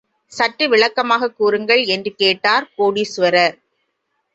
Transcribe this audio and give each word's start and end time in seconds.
சற்று 0.31 0.69
விளக்கமாகக் 0.69 1.35
கூறுங்கள் 1.35 1.83
என்று 1.85 2.13
கேட்டார் 2.15 2.69
கோடீசுவரர். 2.77 3.57